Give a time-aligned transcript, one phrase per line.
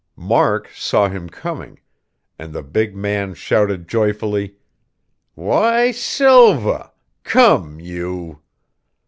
[0.15, 1.79] Mark saw him coming;
[2.39, 4.55] and the big man shouted joyfully:
[5.35, 6.91] "Why, Silva!
[7.23, 8.41] Come, you...."